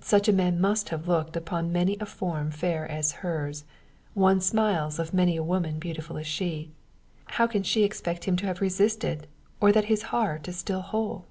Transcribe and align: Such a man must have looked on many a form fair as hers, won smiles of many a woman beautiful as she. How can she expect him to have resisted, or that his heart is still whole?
Such 0.00 0.26
a 0.26 0.32
man 0.32 0.60
must 0.60 0.88
have 0.88 1.06
looked 1.06 1.36
on 1.52 1.70
many 1.70 1.96
a 2.00 2.04
form 2.04 2.50
fair 2.50 2.90
as 2.90 3.12
hers, 3.22 3.64
won 4.12 4.40
smiles 4.40 4.98
of 4.98 5.14
many 5.14 5.36
a 5.36 5.42
woman 5.44 5.78
beautiful 5.78 6.18
as 6.18 6.26
she. 6.26 6.72
How 7.26 7.46
can 7.46 7.62
she 7.62 7.84
expect 7.84 8.24
him 8.24 8.34
to 8.38 8.46
have 8.46 8.60
resisted, 8.60 9.28
or 9.60 9.70
that 9.70 9.84
his 9.84 10.02
heart 10.10 10.48
is 10.48 10.56
still 10.56 10.80
whole? 10.80 11.26